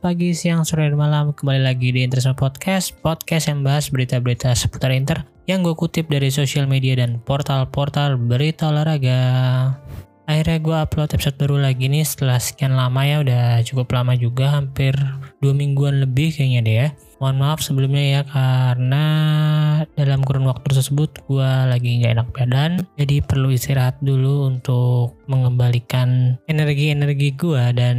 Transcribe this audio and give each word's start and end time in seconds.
Pagi, 0.00 0.32
siang, 0.32 0.64
sore, 0.64 0.88
dan 0.88 0.96
malam. 0.96 1.36
Kembali 1.36 1.60
lagi 1.60 1.92
di 1.92 2.00
Interisme 2.00 2.32
Podcast, 2.32 2.96
podcast 3.04 3.52
yang 3.52 3.60
bahas 3.60 3.92
berita-berita 3.92 4.48
seputar 4.56 4.96
Inter 4.96 5.28
yang 5.44 5.60
gue 5.60 5.76
kutip 5.76 6.08
dari 6.08 6.32
sosial 6.32 6.64
media 6.64 6.96
dan 6.96 7.20
portal-portal 7.20 8.16
berita 8.16 8.72
olahraga. 8.72 9.20
Akhirnya 10.30 10.62
gue 10.62 10.76
upload 10.78 11.10
episode 11.18 11.42
baru 11.42 11.58
lagi 11.58 11.90
nih 11.90 12.06
setelah 12.06 12.38
sekian 12.38 12.78
lama 12.78 13.02
ya, 13.02 13.18
udah 13.18 13.66
cukup 13.66 13.90
lama 13.90 14.14
juga, 14.14 14.54
hampir 14.54 14.94
dua 15.42 15.50
mingguan 15.50 15.98
lebih 15.98 16.30
kayaknya 16.30 16.60
deh 16.62 16.76
ya. 16.86 16.88
Mohon 17.18 17.36
maaf 17.42 17.58
sebelumnya 17.66 18.04
ya 18.06 18.20
karena 18.30 19.06
dalam 19.98 20.22
kurun 20.22 20.46
waktu 20.46 20.70
tersebut 20.70 21.20
gue 21.26 21.50
lagi 21.68 22.00
nggak 22.00 22.14
enak 22.16 22.28
badan 22.32 22.70
jadi 22.96 23.20
perlu 23.24 23.52
istirahat 23.52 24.00
dulu 24.00 24.48
untuk 24.48 25.20
mengembalikan 25.28 26.40
energi-energi 26.48 27.36
gue 27.36 27.64
dan 27.76 27.96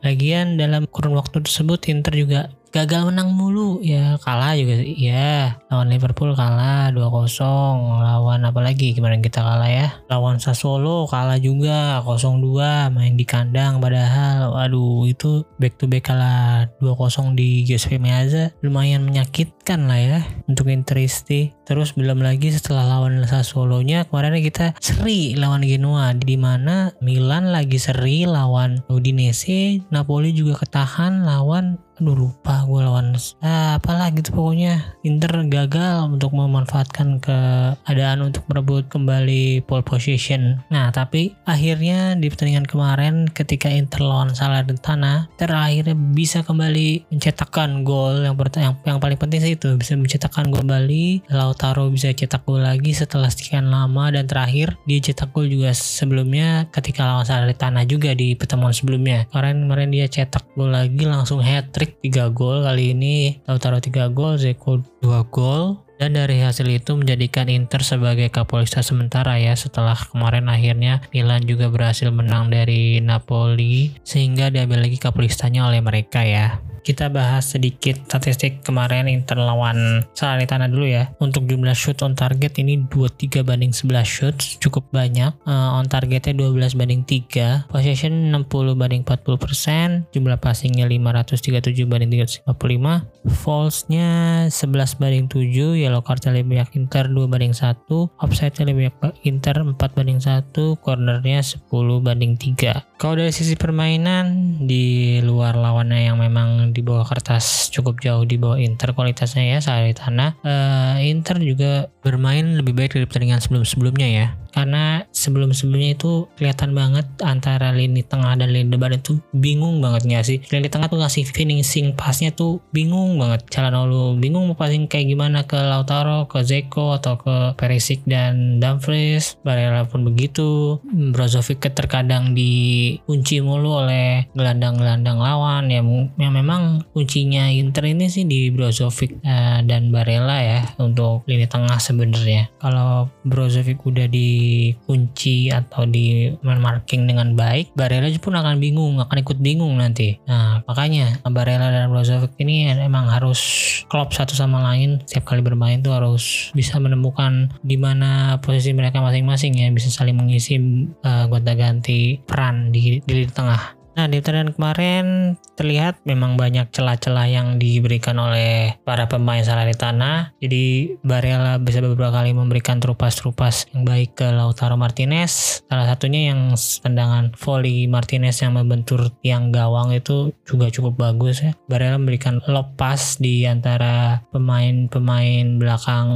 lagian 0.00 0.56
dalam 0.56 0.88
kurun 0.88 1.16
waktu 1.16 1.44
tersebut 1.44 1.88
Inter 1.92 2.14
juga 2.16 2.40
gagal 2.72 3.12
menang 3.12 3.36
mulu. 3.36 3.78
Ya 3.84 4.16
kalah 4.18 4.56
juga 4.56 4.80
ya 4.80 5.60
lawan 5.68 5.92
Liverpool 5.92 6.32
kalah 6.32 6.88
2-0 6.90 8.00
lawan 8.00 8.40
apa 8.48 8.60
lagi? 8.64 8.96
Gimana 8.96 9.20
kita 9.20 9.44
kalah 9.44 9.68
ya. 9.68 9.88
Lawan 10.08 10.40
Sassuolo 10.40 11.04
kalah 11.06 11.36
juga 11.36 12.00
0-2 12.00 12.88
main 12.90 13.14
di 13.14 13.28
kandang 13.28 13.78
padahal. 13.78 14.56
Waduh 14.56 15.04
itu 15.04 15.44
back 15.60 15.76
to 15.76 15.84
back 15.86 16.08
kalah 16.08 16.66
2-0 16.80 17.36
di 17.36 17.68
Giuseppe 17.68 18.00
Meazza. 18.00 18.56
Lumayan 18.64 19.04
menyakitkan 19.04 19.86
lah 19.86 20.00
ya 20.00 20.18
untuk 20.48 20.72
Interisti 20.72 21.52
terus 21.64 21.94
belum 21.94 22.20
lagi 22.20 22.50
setelah 22.50 22.98
lawan 22.98 23.22
Sassuolo 23.24 23.80
nya 23.80 24.04
kemarin 24.08 24.42
kita 24.42 24.74
seri 24.82 25.38
lawan 25.38 25.62
Genoa 25.62 26.12
di 26.16 26.34
mana 26.34 26.90
Milan 26.98 27.54
lagi 27.54 27.78
seri 27.78 28.26
lawan 28.26 28.82
Udinese 28.90 29.82
Napoli 29.90 30.34
juga 30.34 30.60
ketahan 30.60 31.22
lawan 31.22 31.78
aduh 32.02 32.18
lupa 32.18 32.66
gue 32.66 32.82
lawan 32.82 33.14
ah, 33.46 33.78
apalah 33.78 34.10
gitu 34.10 34.34
pokoknya. 34.34 34.98
Inter 35.06 35.46
gagal 35.46 36.10
untuk 36.10 36.34
memanfaatkan 36.34 37.22
keadaan 37.22 38.26
untuk 38.26 38.42
merebut 38.50 38.90
kembali 38.90 39.62
pole 39.62 39.86
position. 39.86 40.58
Nah 40.74 40.90
tapi 40.90 41.38
akhirnya 41.46 42.18
di 42.18 42.26
pertandingan 42.26 42.66
kemarin 42.66 43.30
ketika 43.30 43.70
Inter 43.70 44.02
lawan 44.02 44.34
Salernitana 44.34 45.30
Inter 45.38 45.54
akhirnya 45.54 45.94
bisa 45.94 46.42
kembali 46.42 47.12
mencetakkan 47.14 47.86
gol. 47.86 48.26
Yang, 48.26 48.34
yang 48.58 48.74
yang 48.82 48.98
paling 48.98 49.18
penting 49.22 49.38
sih 49.38 49.54
itu 49.54 49.70
bisa 49.78 49.94
mencetakkan 49.94 50.50
gol 50.50 50.66
kembali 50.66 51.30
Lautaro 51.52 51.92
bisa 51.92 52.08
cetak 52.08 52.48
gol 52.48 52.64
lagi 52.64 52.96
setelah 52.96 53.28
sekian 53.28 53.68
lama 53.68 54.08
dan 54.08 54.24
terakhir 54.24 54.72
dia 54.88 55.04
cetak 55.04 55.36
gol 55.36 55.44
juga 55.44 55.76
sebelumnya 55.76 56.64
ketika 56.72 57.04
lawan 57.04 57.28
Salernitana 57.28 57.84
juga 57.84 58.16
di 58.16 58.32
pertemuan 58.32 58.72
sebelumnya. 58.72 59.28
Kemarin 59.28 59.68
kemarin 59.68 59.92
dia 59.92 60.08
cetak 60.08 60.56
gol 60.56 60.72
lagi 60.72 61.04
langsung 61.04 61.44
hat 61.44 61.68
trick 61.76 62.00
3 62.00 62.32
gol. 62.32 62.64
Kali 62.64 62.96
ini 62.96 63.36
Lautaro 63.44 63.84
3 63.84 64.08
gol 64.16 64.40
Zeko 64.40 64.80
2 65.04 65.28
gol. 65.28 65.76
Dan 66.00 66.16
dari 66.16 66.40
hasil 66.40 66.64
itu 66.72 66.96
menjadikan 66.96 67.52
Inter 67.52 67.84
sebagai 67.84 68.32
kapolista 68.32 68.80
sementara 68.80 69.36
ya 69.36 69.52
setelah 69.52 69.94
kemarin 69.94 70.48
akhirnya 70.48 71.04
Milan 71.12 71.44
juga 71.44 71.68
berhasil 71.68 72.08
menang 72.08 72.48
dari 72.48 72.96
Napoli 73.04 73.92
sehingga 74.08 74.48
diambil 74.48 74.88
lagi 74.88 74.96
kapolistanya 74.96 75.68
oleh 75.68 75.84
mereka 75.84 76.24
ya 76.24 76.71
kita 76.82 77.06
bahas 77.08 77.54
sedikit 77.54 77.98
statistik 78.10 78.66
kemarin 78.66 79.06
Inter 79.06 79.38
lawan 79.38 80.02
Salernitana 80.12 80.66
dulu 80.66 80.86
ya. 80.86 81.14
Untuk 81.22 81.46
jumlah 81.46 81.74
shoot 81.74 82.02
on 82.02 82.18
target 82.18 82.58
ini 82.58 82.82
23 82.90 83.46
banding 83.46 83.70
11 83.70 84.02
shoot, 84.02 84.36
cukup 84.58 84.90
banyak. 84.90 85.30
Uh, 85.46 85.78
on 85.78 85.86
targetnya 85.86 86.34
12 86.34 86.74
banding 86.74 87.06
3, 87.06 87.70
possession 87.70 88.34
60 88.34 88.74
banding 88.74 89.02
40%, 89.06 90.10
jumlah 90.10 90.38
passingnya 90.42 90.90
537 90.90 91.86
banding 91.86 92.10
355, 92.10 93.30
false-nya 93.46 94.10
11 94.50 95.00
banding 95.00 95.26
7, 95.30 95.78
yellow 95.78 96.02
card 96.02 96.22
lebih 96.26 96.58
banyak 96.58 96.70
Inter 96.78 97.06
2 97.06 97.30
banding 97.30 97.54
1, 97.54 97.86
offside-nya 98.18 98.64
lebih 98.66 98.90
banyak 98.98 99.16
Inter 99.22 99.62
4 99.62 99.78
banding 99.78 100.18
1, 100.18 100.82
cornernya 100.82 101.40
10 101.42 101.62
banding 102.02 102.34
3. 102.34 102.98
Kalau 102.98 103.14
dari 103.18 103.34
sisi 103.34 103.58
permainan 103.58 104.58
di 104.62 105.18
luar 105.22 105.58
lawannya 105.58 106.06
yang 106.06 106.18
memang 106.22 106.71
di 106.72 106.80
bawah 106.80 107.04
kertas 107.04 107.68
cukup 107.68 108.00
jauh 108.00 108.24
di 108.24 108.40
bawah 108.40 108.56
Inter 108.56 108.96
kualitasnya 108.96 109.56
ya 109.56 109.58
tanah 109.92 110.40
uh, 110.42 110.96
Inter 111.04 111.38
juga 111.38 111.92
bermain 112.00 112.56
lebih 112.56 112.72
baik 112.72 112.96
dari 112.96 113.06
pertandingan 113.06 113.44
sebelum-sebelumnya 113.44 114.08
ya 114.08 114.26
karena 114.52 115.08
sebelum-sebelumnya 115.10 115.96
itu 115.96 116.28
kelihatan 116.36 116.76
banget 116.76 117.08
antara 117.24 117.72
lini 117.72 118.04
tengah 118.04 118.36
dan 118.36 118.52
lini 118.52 118.68
depan 118.68 119.00
itu 119.00 119.18
bingung 119.32 119.80
banget 119.80 120.02
nggak 120.04 120.24
sih? 120.28 120.38
Lini 120.52 120.68
tengah 120.68 120.92
tuh 120.92 121.00
ngasih 121.00 121.24
finishing 121.24 121.96
pasnya 121.96 122.30
tuh 122.30 122.60
bingung 122.70 123.16
banget. 123.16 123.48
Calhanoglu 123.48 124.20
bingung 124.20 124.52
mau 124.52 124.56
passing 124.56 124.84
kayak 124.86 125.08
gimana 125.08 125.48
ke 125.48 125.56
Lautaro 125.56 126.28
ke 126.28 126.44
Zeko 126.44 127.00
atau 127.00 127.16
ke 127.16 127.56
Perisic 127.56 128.04
dan 128.04 128.60
Dumfries 128.60 129.40
Barella 129.40 129.88
pun 129.88 130.04
begitu. 130.04 130.78
Brozovic 130.92 131.64
terkadang 131.72 132.36
dikunci 132.36 133.40
mulu 133.40 133.86
oleh 133.86 134.28
gelandang-gelandang 134.36 135.16
lawan. 135.16 135.72
Yang, 135.72 136.12
yang 136.20 136.32
memang 136.36 136.84
kuncinya 136.92 137.48
Inter 137.48 137.88
ini 137.88 138.12
sih 138.12 138.28
di 138.28 138.52
Brozovic 138.52 139.24
uh, 139.24 139.64
dan 139.64 139.88
Barella 139.88 140.38
ya 140.44 140.60
untuk 140.76 141.24
lini 141.24 141.48
tengah 141.48 141.80
sebenarnya. 141.80 142.52
Kalau 142.60 143.08
Brozovic 143.24 143.80
udah 143.88 144.04
di 144.10 144.41
dikunci 144.42 145.54
atau 145.54 145.86
di 145.86 146.34
marking 146.42 147.06
dengan 147.06 147.38
baik, 147.38 147.74
Barella 147.78 148.10
pun 148.18 148.34
akan 148.34 148.58
bingung, 148.58 148.98
akan 148.98 149.16
ikut 149.22 149.38
bingung 149.38 149.78
nanti. 149.78 150.18
Nah, 150.26 150.66
makanya 150.66 151.22
Barella 151.30 151.70
dan 151.70 151.94
Brozovic 151.94 152.34
ini 152.42 152.68
emang 152.74 153.06
harus 153.06 153.40
klop 153.86 154.10
satu 154.10 154.34
sama 154.34 154.60
lain 154.72 155.02
setiap 155.06 155.32
kali 155.32 155.40
bermain 155.44 155.80
tuh 155.80 155.94
harus 155.94 156.50
bisa 156.56 156.80
menemukan 156.82 157.52
di 157.62 157.78
mana 157.78 158.40
posisi 158.42 158.74
mereka 158.74 158.98
masing-masing 158.98 159.52
ya, 159.58 159.68
bisa 159.70 159.88
saling 159.88 160.18
mengisi 160.18 160.58
uh, 161.06 161.24
gonta-ganti 161.30 162.20
peran 162.26 162.74
di, 162.74 162.98
di 163.04 163.26
tengah. 163.28 163.81
Nah, 163.92 164.08
di 164.08 164.24
pertandingan 164.24 164.56
kemarin 164.56 165.06
terlihat 165.52 166.00
memang 166.08 166.40
banyak 166.40 166.72
celah-celah 166.72 167.28
yang 167.28 167.60
diberikan 167.60 168.16
oleh 168.16 168.80
para 168.88 169.04
pemain 169.04 169.44
Salernitana. 169.44 170.32
Jadi 170.40 170.96
Barella 171.04 171.60
bisa 171.60 171.84
beberapa 171.84 172.08
kali 172.08 172.32
memberikan 172.32 172.80
terupas-terupas 172.80 173.68
yang 173.76 173.84
baik 173.84 174.16
ke 174.16 174.26
Lautaro 174.32 174.80
Martinez. 174.80 175.60
Salah 175.68 175.86
satunya 175.92 176.32
yang 176.32 176.56
tendangan 176.56 177.36
volley 177.36 177.84
Martinez 177.84 178.40
yang 178.40 178.56
membentur 178.56 179.12
tiang 179.20 179.52
gawang 179.52 179.92
itu 179.92 180.32
juga 180.48 180.72
cukup 180.72 180.96
bagus 180.96 181.44
ya. 181.44 181.52
Barella 181.68 182.00
memberikan 182.00 182.40
lepas 182.40 183.20
di 183.20 183.44
antara 183.44 184.24
pemain-pemain 184.32 185.60
belakang 185.60 186.08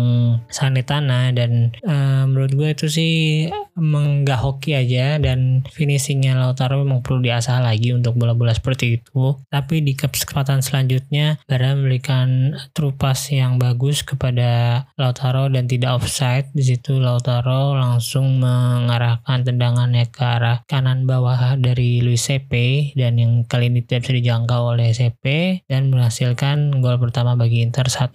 Salernitana 0.49 1.29
dan 1.37 1.77
uh, 1.85 2.25
menurut 2.25 2.53
gue 2.57 2.69
itu 2.73 2.87
sih 2.89 3.15
menggak 3.77 4.41
hoki 4.41 4.73
aja 4.73 5.21
dan 5.21 5.61
finishingnya 5.69 6.33
Lautaro 6.41 6.81
memang 6.81 7.05
perlu 7.05 7.21
diasah 7.21 7.66
lagi 7.67 7.91
untuk 7.91 8.15
bola-bola 8.15 8.55
seperti 8.55 9.03
itu. 9.03 9.35
Tapi 9.51 9.83
di 9.83 9.99
kesempatan 9.99 10.63
selanjutnya 10.63 11.43
Bara 11.51 11.75
memberikan 11.75 12.55
terupas 12.71 13.31
yang 13.35 13.59
bagus 13.59 14.07
kepada 14.07 14.85
Lautaro 14.95 15.51
dan 15.51 15.67
tidak 15.67 15.99
offside. 15.99 16.47
Di 16.55 16.63
situ 16.63 17.03
Lautaro 17.03 17.75
langsung 17.75 18.39
mengarahkan 18.39 19.43
tendangannya 19.43 20.07
ke 20.07 20.23
arah 20.23 20.63
kanan 20.71 21.09
bawah 21.09 21.59
dari 21.59 22.05
Luis 22.05 22.27
Sepe 22.27 22.95
dan 22.95 23.19
yang 23.19 23.43
kali 23.49 23.73
ini 23.73 23.83
tidak 23.83 24.07
bisa 24.07 24.15
dijangkau 24.21 24.77
oleh 24.77 24.93
Sepe 24.95 25.65
dan 25.67 25.89
menghasilkan 25.91 26.79
gol 26.85 27.01
pertama 27.01 27.35
bagi 27.35 27.65
Inter 27.65 27.89
1-0. 27.89 28.13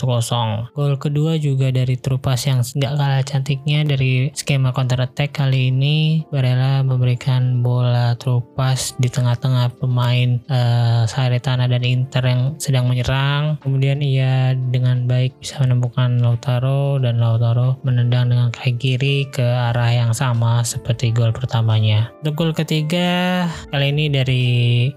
Gol 0.77 0.95
kedua 1.01 1.35
juga 1.41 1.73
dari 1.73 1.97
terupas 1.97 2.45
yang 2.45 2.61
tidak 2.61 2.95
kalah 2.95 3.23
cantiknya 3.25 3.83
dari 3.83 4.29
skema 4.31 4.69
counter 4.71 5.01
attack 5.01 5.33
kali 5.35 5.73
ini 5.73 6.23
Barella 6.29 6.85
memberikan 6.85 7.65
bola 7.65 8.13
terupas 8.15 8.93
di 9.01 9.09
tengah 9.09 9.35
tengah 9.41 9.73
pemain 9.81 10.37
uh, 10.47 11.03
Salernitana 11.09 11.65
dan 11.65 11.81
Inter 11.81 12.23
yang 12.23 12.41
sedang 12.61 12.85
menyerang. 12.85 13.57
Kemudian 13.65 13.99
ia 14.05 14.53
dengan 14.53 15.09
baik 15.09 15.41
bisa 15.41 15.57
menemukan 15.59 16.21
Lautaro 16.21 17.01
dan 17.01 17.17
Lautaro 17.17 17.81
menendang 17.81 18.29
dengan 18.29 18.53
kaki 18.53 18.77
kiri 18.77 19.25
ke 19.33 19.43
arah 19.43 19.89
yang 19.89 20.13
sama 20.13 20.61
seperti 20.61 21.09
gol 21.09 21.33
pertamanya. 21.33 22.13
Untuk 22.21 22.37
gol 22.37 22.53
ketiga 22.53 23.49
kali 23.73 23.89
ini 23.89 24.13
dari 24.13 24.45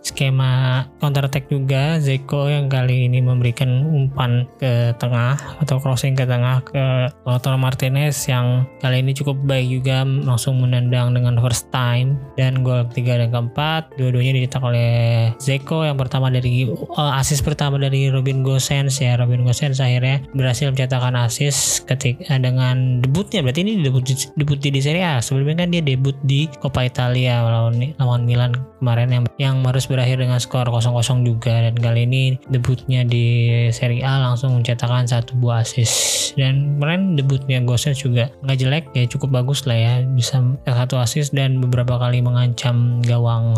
skema 0.05 0.85
counter 1.01 1.27
attack 1.27 1.49
juga 1.49 1.97
Zeko 1.99 2.53
yang 2.53 2.69
kali 2.69 3.09
ini 3.09 3.25
memberikan 3.25 3.89
umpan 3.89 4.45
ke 4.61 4.93
tengah 5.01 5.41
atau 5.65 5.81
crossing 5.81 6.13
ke 6.13 6.29
tengah 6.29 6.61
ke 6.69 7.09
Lautaro 7.25 7.57
Martinez 7.57 8.29
yang 8.29 8.69
kali 8.85 9.01
ini 9.01 9.17
cukup 9.17 9.41
baik 9.49 9.81
juga 9.81 10.05
langsung 10.05 10.61
menendang 10.61 11.17
dengan 11.17 11.41
first 11.41 11.73
time 11.73 12.21
dan 12.37 12.61
gol 12.61 12.85
ketiga 12.93 13.25
dan 13.25 13.33
keempat 13.33 13.89
dua-duanya 13.97 14.34
dicetak 14.35 14.63
oleh 14.67 15.31
Zeko 15.39 15.87
yang 15.87 15.95
pertama 15.95 16.27
dari 16.29 16.67
uh, 16.67 17.21
asis 17.21 17.39
pertama 17.41 17.79
dari 17.79 18.11
Robin 18.11 18.43
Gosens 18.43 18.99
ya. 18.99 19.15
Robin 19.15 19.47
Gosens 19.47 19.79
akhirnya 19.79 20.27
berhasil 20.35 20.75
mencetakkan 20.75 21.15
asis 21.15 21.87
ketika 21.87 22.35
dengan 22.43 22.99
debutnya. 22.99 23.47
Berarti 23.47 23.63
ini 23.63 23.87
debut 23.87 24.03
debut 24.35 24.59
di 24.59 24.81
Serie 24.83 25.05
A. 25.07 25.23
Sebelumnya 25.23 25.65
kan 25.65 25.71
dia 25.71 25.83
debut 25.85 26.19
di 26.27 26.51
Coppa 26.59 26.83
Italia 26.83 27.41
lawan 27.45 27.95
lawan 27.97 28.27
Milan 28.27 28.53
kemarin 28.83 29.09
yang 29.09 29.25
yang 29.39 29.57
harus 29.63 29.87
berakhir 29.87 30.19
dengan 30.19 30.43
skor 30.43 30.67
0-0 30.67 31.23
juga. 31.23 31.71
Dan 31.71 31.79
kali 31.79 32.05
ini 32.05 32.23
debutnya 32.51 33.07
di 33.07 33.25
Serie 33.71 34.03
A 34.03 34.19
langsung 34.21 34.59
mencetakkan 34.59 35.07
satu 35.07 35.39
buah 35.39 35.63
asis. 35.63 36.35
Dan 36.35 36.77
kemarin 36.77 37.15
debutnya 37.15 37.63
Gosens 37.63 38.03
juga 38.03 38.29
nggak 38.43 38.59
jelek 38.59 38.85
ya 38.99 39.05
cukup 39.07 39.41
bagus 39.41 39.65
lah 39.65 39.79
ya. 39.79 39.95
Bisa 40.05 40.43
satu 40.67 40.99
asis 40.99 41.31
dan 41.31 41.63
beberapa 41.63 41.97
kali 41.97 42.21
mengancam 42.21 43.01
gawang 43.05 43.57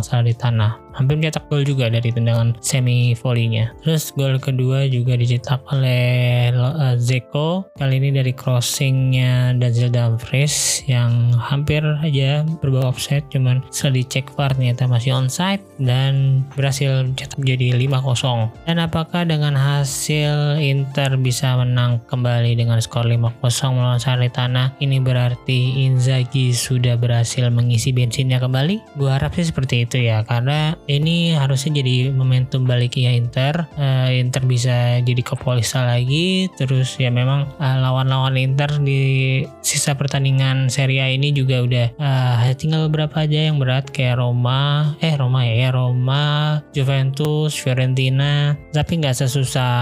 Salernitana 0.66 0.86
hampir 0.96 1.20
mencetak 1.20 1.44
gol 1.52 1.62
juga 1.62 1.92
dari 1.92 2.08
tendangan 2.08 2.56
semi 2.64 3.12
volleynya. 3.12 3.76
Terus 3.84 4.10
gol 4.16 4.40
kedua 4.40 4.88
juga 4.88 5.12
dicetak 5.14 5.60
oleh 5.68 6.50
uh, 6.56 6.96
Zeko 6.96 7.68
kali 7.76 8.00
ini 8.00 8.16
dari 8.16 8.32
crossingnya 8.32 9.52
Dazil 9.60 9.92
Dumfries 9.92 10.80
yang 10.88 11.36
hampir 11.36 11.84
aja 12.00 12.48
berbau 12.64 12.88
offset 12.88 13.28
cuman 13.28 13.60
setelah 13.68 14.00
dicek 14.00 14.32
VAR 14.32 14.56
ternyata 14.56 14.88
masih 14.88 15.12
onside 15.12 15.60
dan 15.76 16.42
berhasil 16.56 17.04
mencetak 17.04 17.44
jadi 17.44 17.76
5-0. 17.76 18.48
Dan 18.64 18.80
apakah 18.80 19.28
dengan 19.28 19.52
hasil 19.52 20.56
Inter 20.56 21.20
bisa 21.20 21.60
menang 21.60 22.00
kembali 22.08 22.56
dengan 22.56 22.80
skor 22.80 23.04
5-0 23.04 23.36
melawan 23.76 24.00
Salernitana 24.00 24.72
ini 24.80 24.96
berarti 24.96 25.84
Inzaghi 25.84 26.56
sudah 26.56 26.96
berhasil 26.96 27.44
mengisi 27.52 27.92
bensinnya 27.92 28.40
kembali? 28.40 28.96
Gua 28.96 29.20
harap 29.20 29.36
sih 29.36 29.44
seperti 29.44 29.84
itu 29.84 30.00
ya 30.00 30.24
karena 30.24 30.55
ini 30.86 31.34
harusnya 31.34 31.82
jadi 31.82 32.14
momentum 32.14 32.64
baliknya 32.64 33.12
Inter. 33.12 33.66
Uh, 33.74 34.08
Inter 34.14 34.42
bisa 34.46 35.02
jadi 35.02 35.22
kepolisa 35.22 35.84
lagi. 35.84 36.48
Terus 36.54 36.96
ya 36.96 37.10
memang 37.10 37.50
uh, 37.58 37.78
lawan-lawan 37.82 38.38
Inter 38.38 38.70
di 38.80 39.42
sisa 39.60 39.98
pertandingan 39.98 40.70
Serie 40.70 41.02
A 41.02 41.08
ini 41.10 41.34
juga 41.34 41.62
udah 41.62 41.86
uh, 41.98 42.54
tinggal 42.54 42.88
beberapa 42.88 43.26
aja 43.26 43.50
yang 43.50 43.58
berat. 43.58 43.90
Kayak 43.90 44.22
Roma 44.22 44.94
eh 45.02 45.14
Roma 45.18 45.44
ya 45.44 45.68
ya 45.68 45.70
Roma 45.74 46.24
Juventus 46.72 47.58
Fiorentina. 47.58 48.54
Tapi 48.70 49.02
nggak 49.02 49.16
sesusah 49.26 49.74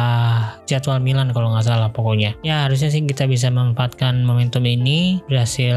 jadwal 0.65 0.99
Milan 0.99 1.31
kalau 1.37 1.53
nggak 1.53 1.69
salah 1.69 1.93
pokoknya. 1.93 2.35
Ya 2.41 2.65
harusnya 2.65 2.88
sih 2.88 3.05
kita 3.05 3.29
bisa 3.29 3.53
memanfaatkan 3.53 4.25
momentum 4.25 4.65
ini 4.65 5.21
berhasil 5.29 5.76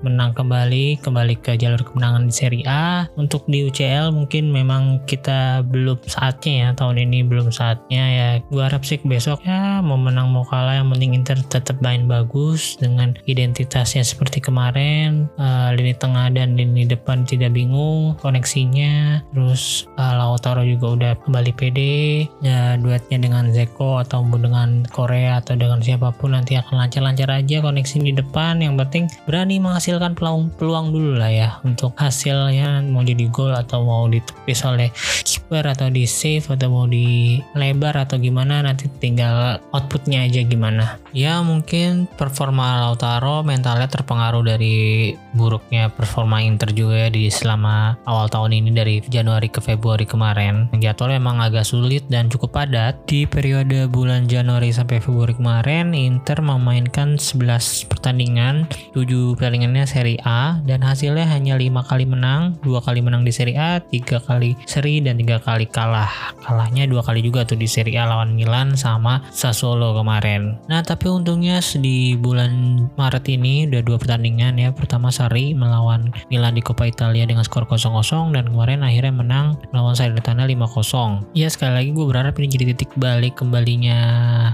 menang 0.00 0.32
kembali 0.32 1.02
kembali 1.02 1.34
ke 1.42 1.58
jalur 1.58 1.82
kemenangan 1.82 2.30
di 2.30 2.34
Serie 2.34 2.66
A. 2.70 3.10
Untuk 3.18 3.44
di 3.50 3.66
UCL 3.66 4.13
mungkin 4.14 4.54
memang 4.54 5.02
kita 5.10 5.66
belum 5.66 5.98
saatnya 6.06 6.52
ya 6.54 6.68
tahun 6.78 7.10
ini 7.10 7.26
belum 7.26 7.50
saatnya 7.50 8.04
ya. 8.06 8.28
Gue 8.46 8.62
harap 8.62 8.86
sih 8.86 9.02
besok 9.02 9.42
ya 9.42 9.82
mau 9.82 9.98
menang 9.98 10.30
mau 10.30 10.46
kalah 10.46 10.78
yang 10.78 10.88
penting 10.94 11.18
Inter 11.18 11.38
tetap 11.50 11.82
main 11.82 12.06
bagus 12.06 12.78
dengan 12.78 13.18
identitasnya 13.26 14.06
seperti 14.06 14.38
kemarin. 14.38 15.26
Uh, 15.36 15.74
lini 15.74 15.92
tengah 15.98 16.30
dan 16.30 16.54
lini 16.54 16.86
depan 16.86 17.26
tidak 17.26 17.52
bingung 17.52 18.14
koneksinya. 18.22 19.20
Terus 19.34 19.90
uh, 19.98 20.14
Lautaro 20.14 20.62
juga 20.62 20.86
udah 20.94 21.12
kembali 21.26 21.52
pede. 21.58 22.30
Ya 22.40 22.78
duetnya 22.78 23.18
dengan 23.18 23.50
Zeko 23.50 24.00
atau 24.00 24.22
dengan 24.38 24.86
Korea 24.92 25.42
atau 25.42 25.58
dengan 25.58 25.82
siapa 25.82 26.14
pun 26.14 26.36
nanti 26.36 26.54
akan 26.54 26.86
lancar-lancar 26.86 27.28
aja 27.32 27.64
koneksi 27.64 27.96
di 28.04 28.12
depan. 28.14 28.62
Yang 28.62 28.74
penting 28.86 29.04
berani 29.26 29.58
menghasilkan 29.58 30.14
peluang 30.14 30.52
peluang 30.54 30.94
dulu 30.94 31.18
lah 31.18 31.32
ya. 31.32 31.48
Untuk 31.66 31.96
hasilnya 31.98 32.84
mau 32.86 33.02
jadi 33.02 33.26
gol 33.32 33.54
atau 33.56 33.82
di 34.10 34.18
ditepis 34.24 34.60
oleh 34.66 34.88
keeper 35.22 35.64
atau 35.68 35.92
di 35.92 36.08
save 36.08 36.44
atau 36.48 36.68
mau 36.72 36.86
di 36.88 37.38
lebar 37.52 37.94
atau 37.94 38.16
gimana 38.16 38.64
nanti 38.64 38.88
tinggal 38.98 39.60
outputnya 39.70 40.24
aja 40.24 40.40
gimana. 40.42 40.98
Ya 41.12 41.38
mungkin 41.44 42.10
performa 42.18 42.82
Lautaro 42.82 43.44
mentalnya 43.44 43.86
terpengaruh 43.86 44.42
dari 44.42 45.12
buruknya 45.36 45.92
performa 45.92 46.42
Inter 46.42 46.72
juga 46.72 47.06
ya 47.06 47.08
di 47.12 47.28
selama 47.28 48.00
awal 48.08 48.26
tahun 48.32 48.56
ini 48.58 48.70
dari 48.74 48.94
Januari 49.06 49.52
ke 49.52 49.60
Februari 49.60 50.08
kemarin. 50.08 50.72
Jadwal 50.80 51.14
memang 51.20 51.44
agak 51.44 51.68
sulit 51.68 52.02
dan 52.10 52.26
cukup 52.32 52.56
padat. 52.56 52.96
Di 53.06 53.28
periode 53.28 53.86
bulan 53.86 54.26
Januari 54.26 54.72
sampai 54.72 54.98
Februari 54.98 55.36
kemarin 55.36 55.92
Inter 55.92 56.40
memainkan 56.40 57.20
11 57.20 57.90
pertandingan 57.92 58.66
7 58.96 59.36
pertandingannya 59.36 59.84
Serie 59.84 60.20
A 60.24 60.58
dan 60.64 60.80
hasilnya 60.80 61.28
hanya 61.28 61.54
5 61.60 61.90
kali 61.90 62.04
menang 62.08 62.56
2 62.64 62.86
kali 62.86 63.04
menang 63.04 63.22
di 63.22 63.32
Serie 63.34 63.58
A 63.60 63.83
3 63.92 64.20
kali 64.24 64.56
seri 64.64 65.00
dan 65.04 65.20
tiga 65.20 65.40
kali 65.40 65.68
kalah. 65.68 66.32
Kalahnya 66.40 66.84
dua 66.88 67.04
kali 67.04 67.24
juga 67.24 67.44
tuh 67.44 67.56
di 67.58 67.68
Serie 67.68 68.00
A 68.00 68.08
lawan 68.08 68.36
Milan 68.36 68.76
sama 68.76 69.24
Sassuolo 69.32 69.96
kemarin. 69.96 70.56
Nah 70.68 70.80
tapi 70.84 71.08
untungnya 71.08 71.60
di 71.80 72.14
bulan 72.14 72.86
Maret 72.94 73.26
ini 73.32 73.66
udah 73.68 73.82
dua 73.82 73.96
pertandingan 73.98 74.60
ya. 74.60 74.70
Pertama 74.70 75.08
seri 75.10 75.56
melawan 75.56 76.12
Milan 76.28 76.54
di 76.54 76.62
Coppa 76.62 76.86
Italia 76.88 77.24
dengan 77.24 77.42
skor 77.42 77.64
0-0 77.64 78.34
dan 78.34 78.44
kemarin 78.50 78.84
akhirnya 78.84 79.14
menang 79.14 79.46
melawan 79.72 79.96
Salernitana 79.96 80.44
5-0. 80.46 81.34
Ya 81.34 81.48
sekali 81.48 81.72
lagi 81.72 81.90
gue 81.90 82.06
berharap 82.06 82.36
ini 82.38 82.48
jadi 82.50 82.64
titik 82.74 82.92
balik 82.96 83.40
kembalinya 83.40 83.98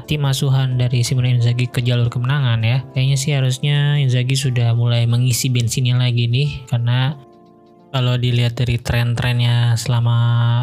tim 0.07 0.25
asuhan 0.25 0.79
dari 0.79 1.03
Simone 1.05 1.37
Inzaghi 1.37 1.67
ke 1.69 1.83
jalur 1.83 2.09
kemenangan 2.09 2.61
ya. 2.63 2.79
Kayaknya 2.95 3.17
sih 3.17 3.33
harusnya 3.35 3.99
Inzaghi 3.99 4.37
sudah 4.39 4.73
mulai 4.73 5.05
mengisi 5.05 5.53
bensinnya 5.53 5.99
lagi 5.99 6.31
nih 6.31 6.67
karena 6.71 7.15
kalau 7.91 8.15
dilihat 8.15 8.55
dari 8.55 8.79
tren-trennya 8.79 9.75
selama 9.75 10.17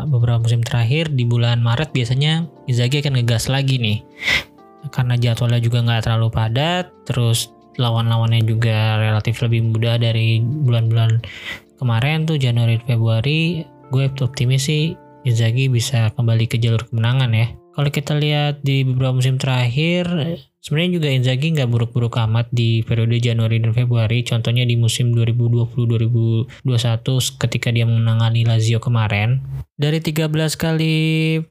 beberapa 0.07 0.39
musim 0.39 0.63
terakhir 0.63 1.11
di 1.11 1.27
bulan 1.27 1.59
Maret 1.59 1.91
biasanya 1.91 2.47
Inzaghi 2.71 3.03
akan 3.03 3.19
ngegas 3.19 3.51
lagi 3.51 3.79
nih. 3.79 3.99
Karena 4.87 5.19
jadwalnya 5.19 5.59
juga 5.59 5.83
nggak 5.83 6.07
terlalu 6.07 6.27
padat 6.31 6.87
terus 7.03 7.51
lawan-lawannya 7.75 8.41
juga 8.47 8.97
relatif 8.97 9.43
lebih 9.43 9.75
mudah 9.75 9.99
dari 9.99 10.39
bulan-bulan 10.41 11.19
kemarin 11.77 12.23
tuh 12.23 12.39
Januari 12.39 12.79
Februari. 12.79 13.67
Gue 13.91 14.07
optimis 14.07 14.67
sih 14.67 14.95
Inzaghi 15.27 15.67
bisa 15.67 16.11
kembali 16.15 16.47
ke 16.47 16.55
jalur 16.55 16.87
kemenangan 16.87 17.31
ya. 17.35 17.47
Kalau 17.75 17.89
kita 17.91 18.15
lihat 18.17 18.63
di 18.63 18.87
beberapa 18.87 19.19
musim 19.19 19.35
terakhir 19.35 20.07
Sebenarnya 20.67 20.99
juga 20.99 21.07
Inzaghi 21.07 21.55
nggak 21.55 21.71
buruk-buruk 21.71 22.19
amat 22.27 22.51
di 22.51 22.83
periode 22.83 23.23
Januari 23.23 23.63
dan 23.63 23.71
Februari. 23.71 24.19
Contohnya 24.27 24.67
di 24.67 24.75
musim 24.75 25.15
2020-2021 25.15 26.59
ketika 27.39 27.71
dia 27.71 27.87
menangani 27.87 28.43
Lazio 28.43 28.83
kemarin. 28.83 29.39
Dari 29.79 30.03
13 30.03 30.27
kali 30.59 30.95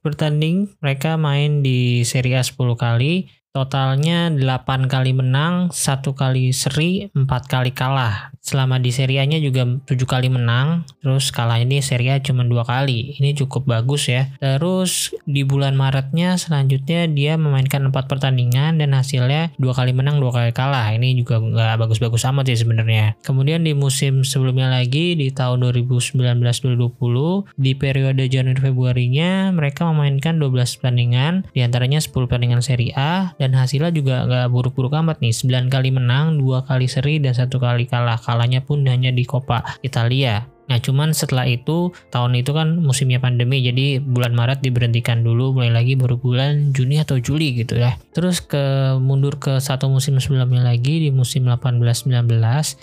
bertanding, 0.04 0.68
mereka 0.84 1.16
main 1.16 1.64
di 1.64 2.04
Serie 2.04 2.36
A 2.36 2.44
10 2.44 2.76
kali. 2.76 3.32
Totalnya 3.56 4.28
8 4.28 4.84
kali 4.84 5.16
menang, 5.16 5.72
satu 5.72 6.12
kali 6.12 6.52
seri, 6.52 7.08
4 7.16 7.24
kali 7.48 7.72
kalah 7.72 8.35
selama 8.46 8.78
di 8.78 8.94
Serie 8.94 9.18
juga 9.42 9.66
tujuh 9.66 10.06
kali 10.06 10.30
menang, 10.30 10.86
terus 11.02 11.34
kalah 11.34 11.58
ini 11.58 11.82
Serie 11.82 12.22
cuma 12.22 12.46
dua 12.46 12.62
kali. 12.62 13.18
Ini 13.18 13.34
cukup 13.34 13.66
bagus 13.66 14.06
ya. 14.06 14.30
Terus 14.38 15.10
di 15.26 15.42
bulan 15.42 15.74
Maretnya 15.74 16.38
selanjutnya 16.38 17.10
dia 17.10 17.34
memainkan 17.34 17.82
empat 17.90 18.06
pertandingan 18.06 18.78
dan 18.78 18.94
hasilnya 18.94 19.50
dua 19.58 19.74
kali 19.74 19.90
menang, 19.90 20.22
dua 20.22 20.30
kali 20.30 20.54
kalah. 20.54 20.94
Ini 20.94 21.18
juga 21.18 21.42
nggak 21.42 21.74
bagus-bagus 21.82 22.22
amat 22.30 22.46
sih 22.46 22.62
sebenarnya. 22.62 23.18
Kemudian 23.26 23.66
di 23.66 23.74
musim 23.74 24.22
sebelumnya 24.22 24.70
lagi 24.70 25.18
di 25.18 25.34
tahun 25.34 25.66
2019-2020 25.74 27.58
di 27.58 27.72
periode 27.74 28.22
Januari 28.30 28.62
Februarinya 28.62 29.50
mereka 29.50 29.90
memainkan 29.90 30.38
12 30.38 30.78
pertandingan, 30.78 31.50
di 31.50 31.66
antaranya 31.66 31.98
10 31.98 32.14
pertandingan 32.30 32.62
Serie 32.62 32.94
A 32.94 33.34
dan 33.42 33.58
hasilnya 33.58 33.90
juga 33.90 34.22
nggak 34.22 34.46
buruk-buruk 34.54 34.94
amat 35.02 35.18
nih. 35.18 35.34
9 35.34 35.66
kali 35.66 35.90
menang, 35.90 36.38
dua 36.38 36.62
kali 36.62 36.86
seri 36.86 37.18
dan 37.18 37.34
satu 37.34 37.58
kali 37.58 37.90
kalah 37.90 38.20
kalahnya 38.36 38.60
pun 38.60 38.84
hanya 38.84 39.08
di 39.08 39.24
Coppa 39.24 39.80
Italia. 39.80 40.44
Nah 40.66 40.78
cuman 40.82 41.14
setelah 41.14 41.46
itu 41.46 41.94
tahun 42.10 42.38
itu 42.38 42.50
kan 42.50 42.78
musimnya 42.82 43.22
pandemi 43.22 43.62
jadi 43.62 44.02
bulan 44.02 44.34
Maret 44.34 44.62
diberhentikan 44.62 45.22
dulu 45.22 45.54
mulai 45.54 45.70
lagi 45.70 45.94
baru 45.94 46.18
bulan 46.18 46.74
Juni 46.74 46.98
atau 46.98 47.18
Juli 47.22 47.54
gitu 47.54 47.78
ya. 47.78 47.94
Terus 48.12 48.42
ke 48.42 48.96
mundur 48.98 49.38
ke 49.38 49.62
satu 49.62 49.86
musim 49.86 50.18
sebelumnya 50.18 50.66
lagi 50.66 51.06
di 51.06 51.10
musim 51.14 51.46
18-19 51.46 52.26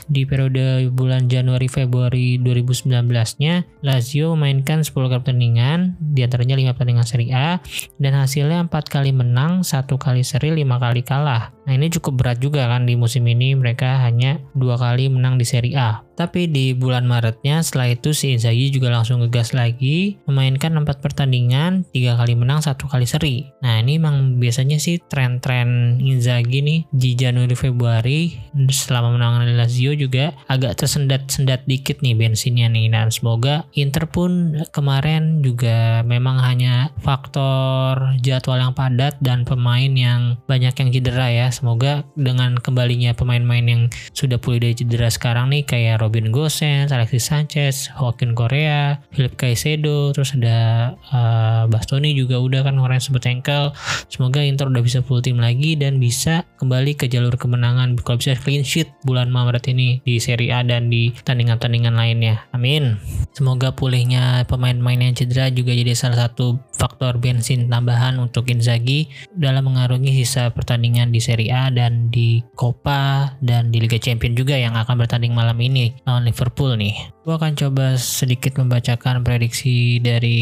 di 0.08 0.22
periode 0.24 0.88
bulan 0.92 1.28
Januari 1.28 1.68
Februari 1.68 2.40
2019-nya 2.40 3.84
Lazio 3.84 4.34
memainkan 4.34 4.82
10 4.82 4.94
kali 4.96 5.20
pertandingan 5.20 6.00
di 6.00 6.24
antaranya 6.24 6.56
5 6.56 6.76
pertandingan 6.76 7.08
Serie 7.08 7.32
A 7.36 7.60
dan 8.00 8.14
hasilnya 8.16 8.64
4 8.68 8.72
kali 8.88 9.12
menang, 9.12 9.62
satu 9.68 10.00
kali 10.00 10.24
seri, 10.24 10.56
5 10.56 10.64
kali 10.80 11.02
kalah. 11.04 11.52
Nah 11.64 11.74
ini 11.76 11.88
cukup 11.92 12.20
berat 12.20 12.38
juga 12.44 12.68
kan 12.68 12.84
di 12.84 13.00
musim 13.00 13.24
ini 13.24 13.56
mereka 13.56 14.04
hanya 14.04 14.40
dua 14.52 14.76
kali 14.76 15.08
menang 15.08 15.40
di 15.40 15.46
Serie 15.48 15.76
A 15.80 16.04
Tapi 16.14 16.50
di 16.50 16.78
bulan 16.78 17.10
Maretnya 17.10 17.62
setelah 17.66 17.94
itu 17.94 18.14
si 18.14 18.38
Inzaghi 18.38 18.70
juga 18.70 18.94
langsung 18.94 19.26
ngegas 19.26 19.58
lagi 19.58 20.22
memainkan 20.30 20.78
empat 20.78 21.02
pertandingan, 21.02 21.86
tiga 21.90 22.14
kali 22.18 22.38
menang, 22.38 22.62
satu 22.62 22.86
kali 22.86 23.10
seri. 23.10 23.50
Nah 23.66 23.82
ini 23.82 23.98
emang 23.98 24.38
biasanya 24.38 24.78
sih 24.78 25.02
tren-tren 25.02 25.98
Inzaghi 25.98 26.62
nih 26.62 26.80
di 26.94 27.18
Januari 27.18 27.58
Februari 27.58 28.34
selama 28.70 29.18
menangani 29.18 29.58
Lazio 29.58 29.98
juga 29.98 30.38
agak 30.46 30.84
tersendat-sendat 30.84 31.66
dikit 31.66 32.06
nih 32.06 32.14
bensinnya 32.14 32.70
nih 32.70 32.94
dan 32.94 33.10
semoga 33.10 33.66
Inter 33.74 34.06
pun 34.06 34.62
kemarin 34.70 35.42
juga 35.42 36.06
memang 36.06 36.38
hanya 36.42 36.94
faktor 37.02 38.14
jadwal 38.22 38.60
yang 38.60 38.76
padat 38.78 39.18
dan 39.20 39.48
pemain 39.48 39.90
yang 39.90 40.38
banyak 40.46 40.74
yang 40.78 40.90
cedera 40.94 41.28
ya. 41.32 41.48
Semoga 41.50 42.06
dengan 42.14 42.60
kembalinya 42.60 43.16
pemain-pemain 43.16 43.66
yang 43.66 43.84
sudah 44.14 44.38
pulih 44.38 44.62
dari 44.62 44.76
cedera 44.78 45.10
sekarang 45.10 45.50
nih 45.50 45.64
kayak 45.66 46.03
Robin 46.04 46.36
Gosens, 46.36 46.92
Alexis 46.92 47.24
Sanchez, 47.24 47.88
Joaquin 47.96 48.36
Korea, 48.36 49.00
Philip 49.16 49.40
Caicedo, 49.40 50.12
terus 50.12 50.36
ada 50.36 50.92
uh, 51.16 51.64
Bastoni 51.72 52.12
juga 52.12 52.44
udah 52.44 52.68
kan 52.68 52.76
kemarin 52.76 53.00
sebut 53.00 53.24
ankle. 53.24 53.72
Semoga 54.12 54.44
Inter 54.44 54.68
udah 54.68 54.84
bisa 54.84 55.00
full 55.00 55.24
tim 55.24 55.40
lagi 55.40 55.80
dan 55.80 56.04
bisa 56.04 56.44
kembali 56.58 56.96
ke 56.98 57.10
jalur 57.10 57.36
kemenangan 57.36 57.98
kalau 58.02 58.22
bisa 58.22 58.38
clean 58.38 58.66
sheet 58.66 58.90
bulan 59.04 59.30
Maret 59.30 59.70
ini 59.70 60.00
di 60.06 60.18
Serie 60.18 60.54
A 60.54 60.62
dan 60.62 60.88
di 60.88 61.12
tandingan-tandingan 61.24 61.96
lainnya. 61.96 62.46
Amin. 62.56 62.98
Semoga 63.34 63.74
pulihnya 63.74 64.46
pemain-pemain 64.46 65.10
yang 65.10 65.16
cedera 65.18 65.50
juga 65.50 65.74
jadi 65.74 65.98
salah 65.98 66.30
satu 66.30 66.62
faktor 66.74 67.18
bensin 67.18 67.68
tambahan 67.70 68.22
untuk 68.22 68.50
Inzaghi 68.50 69.10
dalam 69.34 69.70
mengarungi 69.70 70.14
sisa 70.24 70.54
pertandingan 70.54 71.10
di 71.10 71.20
Serie 71.20 71.50
A 71.50 71.70
dan 71.74 72.14
di 72.14 72.46
Copa 72.54 73.34
dan 73.42 73.74
di 73.74 73.82
Liga 73.82 73.98
Champions 73.98 74.38
juga 74.38 74.58
yang 74.58 74.78
akan 74.78 74.96
bertanding 75.00 75.34
malam 75.34 75.58
ini 75.62 75.94
lawan 76.06 76.26
Liverpool 76.28 76.78
nih. 76.78 77.14
Gue 77.24 77.40
akan 77.40 77.56
coba 77.56 77.96
sedikit 77.96 78.60
membacakan 78.60 79.24
prediksi 79.24 80.04
dari 80.04 80.40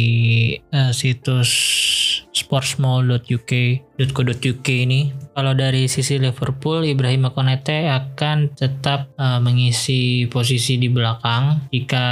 uh, 0.74 0.89
situs 0.89 1.50
sportsmall.uk 2.34 3.51
.co.uk 4.10 4.67
ini. 4.67 5.13
Kalau 5.31 5.55
dari 5.55 5.88
sisi 5.88 6.20
Liverpool, 6.20 6.84
Ibrahim 6.84 7.31
Konate 7.31 7.88
akan 7.88 8.51
tetap 8.51 9.15
uh, 9.15 9.39
mengisi 9.39 10.27
posisi 10.27 10.75
di 10.75 10.91
belakang 10.91 11.72
jika 11.72 12.05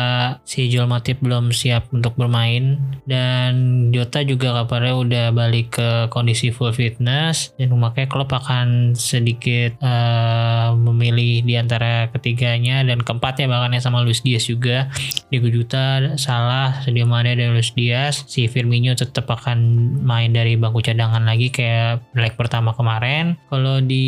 si 0.47 0.71
Joel 0.71 0.87
Matip 0.87 1.19
belum 1.19 1.51
siap 1.51 1.91
untuk 1.91 2.15
bermain. 2.15 2.79
Dan 3.03 3.89
Jota 3.91 4.23
juga 4.23 4.55
kabarnya 4.63 4.95
udah 4.95 5.25
balik 5.35 5.75
ke 5.75 5.89
kondisi 6.07 6.55
full 6.55 6.71
fitness. 6.71 7.51
Dan 7.59 7.75
makanya 7.75 8.07
Klopp 8.07 8.31
akan 8.31 8.95
sedikit 8.95 9.75
uh, 9.83 10.71
memilih 10.79 11.43
di 11.43 11.59
antara 11.59 12.07
ketiganya 12.15 12.87
dan 12.87 13.03
keempatnya 13.03 13.51
bahkan 13.51 13.75
ya 13.75 13.83
sama 13.83 13.99
Luis 13.99 14.23
Diaz 14.23 14.47
juga. 14.47 14.87
Diego 15.27 15.51
Jota 15.51 16.15
salah 16.15 16.79
Sadio 16.87 17.03
Mane 17.03 17.35
dan 17.35 17.51
Luis 17.51 17.75
Diaz. 17.75 18.23
Si 18.31 18.47
Firmino 18.47 18.95
tetap 18.95 19.27
akan 19.27 19.59
main 20.07 20.31
dari 20.31 20.55
bangku 20.55 20.79
cadangan 20.79 21.27
lagi 21.27 21.51
kayak 21.51 21.78
leg 22.15 22.33
pertama 22.35 22.75
kemarin. 22.75 23.39
Kalau 23.47 23.79
di 23.79 24.07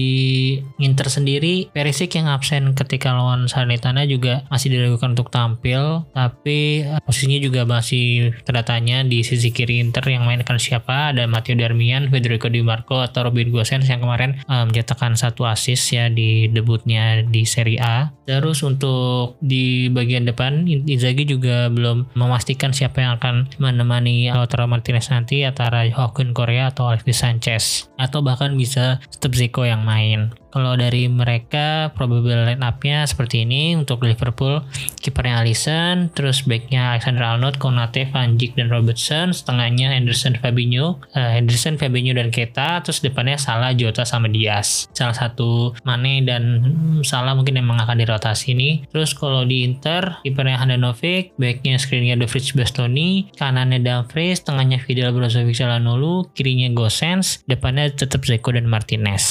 Inter 0.82 1.08
sendiri, 1.08 1.70
Perisic 1.72 2.18
yang 2.18 2.28
absen 2.28 2.74
ketika 2.76 3.14
lawan 3.16 3.48
Salernitana 3.48 4.04
juga 4.06 4.44
masih 4.52 4.74
diragukan 4.74 5.14
untuk 5.14 5.30
tampil, 5.32 6.06
tapi 6.12 6.86
eh, 6.86 7.00
posisinya 7.04 7.40
juga 7.40 7.64
masih 7.64 8.36
terdatanya 8.44 9.04
di 9.06 9.22
sisi 9.22 9.54
kiri 9.54 9.80
Inter 9.82 10.04
yang 10.10 10.28
mainkan 10.28 10.58
siapa 10.58 11.14
ada 11.14 11.26
Matteo 11.28 11.56
Darmian, 11.56 12.10
Federico 12.10 12.48
Di 12.48 12.64
Marco 12.64 13.00
atau 13.00 13.28
Robin 13.30 13.50
Gosens 13.52 13.88
yang 13.88 14.02
kemarin 14.02 14.42
um, 14.48 14.72
mencetakkan 14.72 15.20
satu 15.20 15.44
assist 15.44 15.92
ya 15.92 16.08
di 16.08 16.48
debutnya 16.48 17.28
di 17.28 17.44
Serie 17.44 17.82
A. 17.84 18.16
Terus 18.24 18.64
untuk 18.64 19.36
di 19.44 19.92
bagian 19.92 20.24
depan 20.24 20.64
Inzaghi 20.66 21.28
juga 21.28 21.68
belum 21.68 22.16
memastikan 22.16 22.72
siapa 22.72 23.04
yang 23.04 23.20
akan 23.20 23.52
menemani 23.60 24.32
Lautaro 24.32 24.72
Martinez 24.72 25.12
nanti 25.12 25.44
antara 25.44 25.84
Joaquin 25.92 26.32
Korea 26.32 26.72
atau 26.72 26.88
Alexis 26.88 27.20
Sanchez 27.20 27.51
atau 28.00 28.20
bahkan 28.24 28.54
bisa 28.56 29.02
Zico 29.36 29.64
yang 29.68 29.84
main. 29.84 30.32
Kalau 30.52 30.76
dari 30.76 31.08
mereka 31.08 31.96
probable 31.96 32.46
line 32.46 32.62
up-nya 32.62 33.08
seperti 33.08 33.48
ini 33.48 33.74
untuk 33.76 34.04
Liverpool 34.04 34.62
kipernya 35.00 35.42
Alisson, 35.42 36.12
terus 36.12 36.44
backnya 36.44 36.96
Alexander 36.96 37.24
Arnold, 37.36 37.58
Konate, 37.58 38.08
Van 38.12 38.36
Dijk 38.36 38.60
dan 38.60 38.68
Robertson, 38.70 39.32
setengahnya 39.32 39.96
Henderson, 39.96 40.38
Fabinho, 40.38 41.02
uh, 41.16 41.32
Henderson, 41.34 41.80
Fabinho 41.80 42.14
dan 42.14 42.30
Keta, 42.30 42.84
terus 42.84 43.02
depannya 43.02 43.40
Salah, 43.40 43.74
Jota 43.74 44.04
sama 44.04 44.28
Diaz. 44.28 44.92
Salah 44.92 45.16
satu 45.16 45.74
Mane 45.88 46.22
dan 46.28 46.44
hmm, 46.62 47.08
Salah 47.08 47.34
mungkin 47.34 47.58
memang 47.58 47.82
akan 47.82 47.98
dirotasi 47.98 48.54
nih. 48.54 48.86
Terus 48.92 49.16
kalau 49.16 49.48
di 49.48 49.64
Inter 49.66 50.22
kipernya 50.22 50.60
Handanovic, 50.62 51.34
backnya 51.40 51.80
screennya 51.80 52.20
Fritz 52.28 52.54
Bastoni, 52.54 53.32
kanannya 53.36 53.82
Dumfries, 53.82 54.44
tengahnya 54.46 54.78
Fidel 54.80 55.16
Brozovic 55.16 55.58
Salanolu, 55.58 56.30
kirinya 56.36 56.70
Gosens, 56.72 57.42
depannya 57.50 57.92
tetap 57.92 58.24
Zeko 58.24 58.54
dan 58.54 58.70
Martinez. 58.70 59.26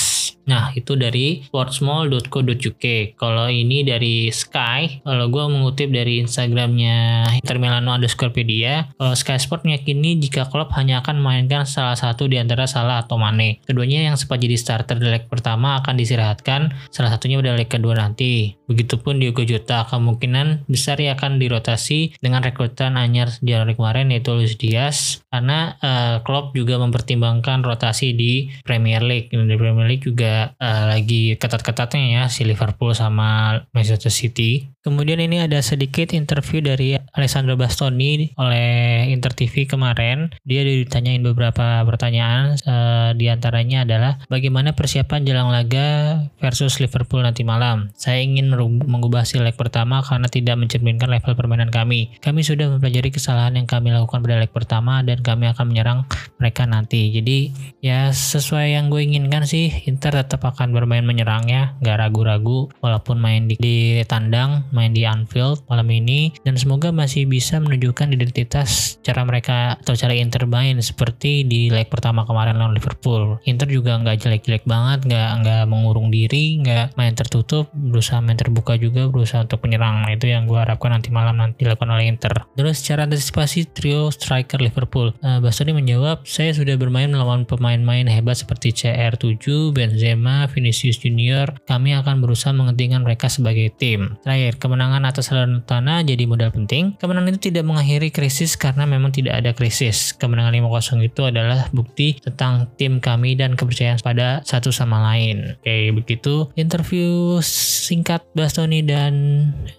Nah, 0.50 0.74
itu 0.74 0.98
dari 0.98 1.46
sportsmall.co.uk. 1.46 2.84
Kalau 3.14 3.46
ini 3.46 3.86
dari 3.86 4.34
Sky, 4.34 5.06
kalau 5.06 5.30
gue 5.30 5.44
mengutip 5.46 5.94
dari 5.94 6.18
Instagramnya 6.18 7.30
Inter 7.38 7.62
Milano 7.62 7.94
pedia, 8.34 8.90
kalau 8.98 9.14
Sky 9.14 9.38
Sport 9.38 9.62
meyakini 9.62 10.18
jika 10.18 10.50
klub 10.50 10.74
hanya 10.74 11.06
akan 11.06 11.22
memainkan 11.22 11.62
salah 11.70 11.94
satu 11.94 12.26
di 12.26 12.42
antara 12.42 12.66
Salah 12.66 13.06
atau 13.06 13.14
Mane. 13.14 13.62
Keduanya 13.62 14.10
yang 14.10 14.18
sempat 14.18 14.42
jadi 14.42 14.58
starter 14.58 14.98
di 14.98 15.06
leg 15.06 15.30
pertama 15.30 15.78
akan 15.78 15.94
disirahatkan, 15.94 16.74
salah 16.90 17.14
satunya 17.14 17.38
pada 17.38 17.54
leg 17.54 17.70
kedua 17.70 17.94
nanti. 17.94 18.58
Begitupun 18.66 19.22
Diogo 19.22 19.46
Jota 19.46 19.86
kemungkinan 19.86 20.66
besar 20.66 20.98
ya 20.98 21.14
akan 21.14 21.38
dirotasi 21.38 22.18
dengan 22.18 22.42
rekrutan 22.42 22.98
anyar 22.98 23.30
hari 23.38 23.74
kemarin 23.76 24.10
yaitu 24.10 24.34
Luis 24.34 24.54
Diaz 24.58 25.20
karena 25.30 25.78
uh, 25.82 26.16
Klopp 26.26 26.54
juga 26.56 26.78
mempertimbangkan 26.78 27.62
rotasi 27.62 28.14
di 28.16 28.48
Premier 28.64 29.02
League. 29.02 29.30
Di 29.30 29.56
Premier 29.58 29.86
League 29.86 30.06
juga 30.06 30.39
uh, 30.56 30.84
lagi 30.88 31.36
ketat-ketatnya 31.36 32.04
ya 32.16 32.22
si 32.32 32.46
Liverpool 32.46 32.96
sama 32.96 33.60
Manchester 33.74 34.12
City. 34.12 34.70
Kemudian 34.80 35.20
ini 35.20 35.44
ada 35.44 35.60
sedikit 35.60 36.16
interview 36.16 36.64
dari 36.64 36.96
Alessandro 37.12 37.52
Bastoni 37.52 38.32
oleh 38.40 39.04
Inter 39.12 39.36
TV 39.36 39.68
kemarin. 39.68 40.32
Dia 40.48 40.64
ditanyain 40.64 41.20
beberapa 41.20 41.84
pertanyaan, 41.84 42.56
uh, 42.64 43.12
di 43.12 43.28
antaranya 43.28 43.84
adalah 43.84 44.16
bagaimana 44.32 44.72
persiapan 44.72 45.28
jelang 45.28 45.52
laga 45.52 46.24
versus 46.40 46.80
Liverpool 46.80 47.20
nanti 47.20 47.44
malam. 47.44 47.92
Saya 48.00 48.24
ingin 48.24 48.48
mengubah 48.88 49.28
si 49.28 49.36
leg 49.36 49.52
pertama 49.52 50.00
karena 50.00 50.32
tidak 50.32 50.56
mencerminkan 50.56 51.12
level 51.12 51.36
permainan 51.36 51.68
kami. 51.68 52.16
Kami 52.24 52.40
sudah 52.40 52.72
mempelajari 52.72 53.12
kesalahan 53.12 53.60
yang 53.60 53.68
kami 53.68 53.92
lakukan 53.92 54.24
pada 54.24 54.40
leg 54.40 54.52
pertama 54.52 55.04
dan 55.04 55.20
kami 55.20 55.52
akan 55.52 55.64
menyerang 55.68 56.08
mereka 56.40 56.64
nanti. 56.64 57.12
Jadi 57.12 57.52
ya 57.84 58.08
sesuai 58.08 58.80
yang 58.80 58.88
gue 58.88 59.04
inginkan 59.04 59.44
sih 59.44 59.84
Inter 59.84 60.19
tetap 60.24 60.46
akan 60.46 60.72
bermain 60.72 61.04
menyerang 61.04 61.48
ya, 61.48 61.74
nggak 61.80 61.96
ragu-ragu 61.96 62.70
walaupun 62.80 63.16
main 63.18 63.48
di, 63.48 63.56
di 63.60 64.00
tandang 64.06 64.66
main 64.70 64.92
di 64.92 65.04
Anfield 65.04 65.62
malam 65.66 65.88
ini 65.90 66.34
dan 66.42 66.56
semoga 66.56 66.90
masih 66.90 67.26
bisa 67.26 67.58
menunjukkan 67.58 68.12
identitas 68.12 69.00
cara 69.00 69.22
mereka 69.24 69.80
atau 69.80 69.94
cara 69.96 70.12
Inter 70.16 70.44
main 70.44 70.76
seperti 70.82 71.44
di 71.46 71.70
leg 71.70 71.88
pertama 71.88 72.26
kemarin 72.26 72.58
lawan 72.58 72.76
Liverpool. 72.76 73.40
Inter 73.46 73.70
juga 73.70 73.96
nggak 73.96 74.26
jelek-jelek 74.26 74.64
banget, 74.66 75.06
nggak 75.06 75.30
nggak 75.44 75.62
mengurung 75.70 76.10
diri, 76.10 76.60
nggak 76.60 76.98
main 76.98 77.14
tertutup, 77.14 77.70
berusaha 77.72 78.20
main 78.20 78.36
terbuka 78.36 78.76
juga, 78.76 79.06
berusaha 79.06 79.46
untuk 79.46 79.62
menyerang. 79.64 80.04
Nah, 80.04 80.12
itu 80.12 80.26
yang 80.28 80.44
gue 80.50 80.58
harapkan 80.58 80.92
nanti 80.92 81.08
malam 81.14 81.38
nanti 81.38 81.64
dilakukan 81.64 81.90
oleh 81.90 82.10
Inter. 82.10 82.34
Terus 82.58 82.82
secara 82.82 83.06
antisipasi 83.06 83.70
trio 83.70 84.10
striker 84.10 84.58
Liverpool, 84.60 85.14
uh, 85.22 85.38
Bastoni 85.38 85.72
menjawab, 85.72 86.26
saya 86.26 86.52
sudah 86.52 86.74
bermain 86.76 87.08
melawan 87.08 87.46
pemain-pemain 87.46 88.10
hebat 88.10 88.36
seperti 88.36 88.74
CR7, 88.74 89.72
Benzema, 89.72 90.09
Vinicius 90.50 90.98
Junior. 90.98 91.54
Kami 91.66 91.94
akan 91.98 92.22
berusaha 92.24 92.50
menghentikan 92.54 93.02
mereka 93.04 93.28
sebagai 93.28 93.70
tim. 93.76 94.16
Terakhir, 94.24 94.58
kemenangan 94.58 95.02
atas 95.06 95.30
Salernitana 95.30 96.02
jadi 96.02 96.24
modal 96.26 96.50
penting. 96.50 96.96
Kemenangan 96.98 97.36
itu 97.36 97.52
tidak 97.52 97.64
mengakhiri 97.66 98.10
krisis 98.10 98.56
karena 98.56 98.86
memang 98.86 99.14
tidak 99.14 99.38
ada 99.38 99.50
krisis. 99.54 100.16
Kemenangan 100.16 100.54
5-0 100.56 101.06
itu 101.06 101.22
adalah 101.26 101.68
bukti 101.70 102.18
tentang 102.22 102.70
tim 102.74 102.98
kami 102.98 103.36
dan 103.36 103.54
kepercayaan 103.54 104.00
pada 104.00 104.40
satu 104.42 104.72
sama 104.72 105.02
lain. 105.12 105.58
Oke, 105.60 105.92
begitu 105.94 106.50
interview 106.56 107.38
singkat 107.44 108.22
Bastoni 108.38 108.86
dan 108.86 109.12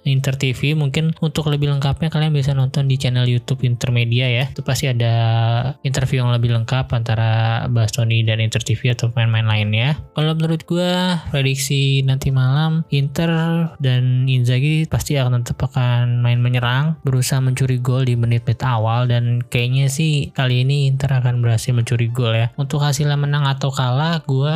Inter 0.03 0.35
TV. 0.35 0.75
Mungkin 0.75 1.15
untuk 1.23 1.47
lebih 1.47 1.71
lengkapnya 1.71 2.11
kalian 2.11 2.35
bisa 2.35 2.51
nonton 2.51 2.91
di 2.91 2.99
channel 2.99 3.23
YouTube 3.23 3.63
Intermedia 3.63 4.27
ya. 4.27 4.45
Itu 4.51 4.61
pasti 4.67 4.91
ada 4.91 5.13
interview 5.87 6.23
yang 6.25 6.35
lebih 6.35 6.51
lengkap 6.51 6.91
antara 6.91 7.63
Bastoni 7.71 8.27
dan 8.27 8.43
Inter 8.43 8.59
TV 8.59 8.91
atau 8.91 9.09
pemain-pemain 9.13 9.47
lainnya. 9.47 9.95
Kalau 10.21 10.37
menurut 10.37 10.61
gue 10.69 10.93
prediksi 11.33 12.05
nanti 12.05 12.29
malam 12.29 12.85
Inter 12.93 13.33
dan 13.81 14.29
Inzaghi 14.29 14.85
pasti 14.85 15.17
akan 15.17 15.41
tetap 15.41 15.73
akan 15.73 16.21
main 16.21 16.37
menyerang, 16.37 17.01
berusaha 17.01 17.41
mencuri 17.41 17.81
gol 17.81 18.05
di 18.05 18.13
menit-menit 18.13 18.61
awal 18.61 19.09
dan 19.09 19.41
kayaknya 19.41 19.89
sih 19.89 20.29
kali 20.29 20.61
ini 20.61 20.85
Inter 20.85 21.09
akan 21.17 21.41
berhasil 21.41 21.73
mencuri 21.73 22.05
gol 22.13 22.37
ya. 22.37 22.53
Untuk 22.53 22.85
hasilnya 22.85 23.17
menang 23.17 23.49
atau 23.49 23.73
kalah, 23.73 24.21
gue 24.21 24.53